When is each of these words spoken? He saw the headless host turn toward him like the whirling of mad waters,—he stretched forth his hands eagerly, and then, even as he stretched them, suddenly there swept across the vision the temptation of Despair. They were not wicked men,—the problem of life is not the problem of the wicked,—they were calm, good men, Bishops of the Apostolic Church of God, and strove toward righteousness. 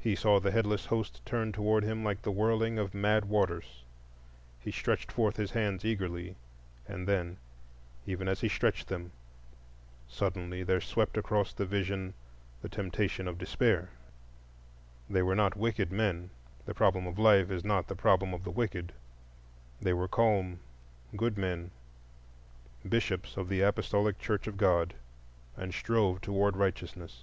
He 0.00 0.16
saw 0.16 0.40
the 0.40 0.50
headless 0.50 0.86
host 0.86 1.24
turn 1.24 1.52
toward 1.52 1.84
him 1.84 2.02
like 2.02 2.22
the 2.22 2.32
whirling 2.32 2.76
of 2.76 2.92
mad 2.92 3.26
waters,—he 3.26 4.72
stretched 4.72 5.12
forth 5.12 5.36
his 5.36 5.52
hands 5.52 5.84
eagerly, 5.84 6.34
and 6.88 7.06
then, 7.06 7.36
even 8.04 8.26
as 8.26 8.40
he 8.40 8.48
stretched 8.48 8.88
them, 8.88 9.12
suddenly 10.08 10.64
there 10.64 10.80
swept 10.80 11.16
across 11.16 11.52
the 11.52 11.66
vision 11.66 12.14
the 12.62 12.68
temptation 12.68 13.28
of 13.28 13.38
Despair. 13.38 13.90
They 15.08 15.22
were 15.22 15.36
not 15.36 15.54
wicked 15.56 15.92
men,—the 15.92 16.74
problem 16.74 17.06
of 17.06 17.16
life 17.16 17.48
is 17.48 17.62
not 17.62 17.86
the 17.86 17.94
problem 17.94 18.34
of 18.34 18.42
the 18.42 18.50
wicked,—they 18.50 19.92
were 19.92 20.08
calm, 20.08 20.58
good 21.16 21.38
men, 21.38 21.70
Bishops 22.88 23.36
of 23.36 23.48
the 23.48 23.60
Apostolic 23.60 24.18
Church 24.18 24.48
of 24.48 24.56
God, 24.56 24.94
and 25.56 25.72
strove 25.72 26.20
toward 26.22 26.56
righteousness. 26.56 27.22